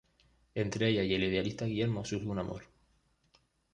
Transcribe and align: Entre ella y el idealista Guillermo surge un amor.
Entre 0.55 0.87
ella 0.87 1.03
y 1.03 1.13
el 1.13 1.25
idealista 1.25 1.65
Guillermo 1.65 2.03
surge 2.03 2.25
un 2.25 2.39
amor. 2.39 2.63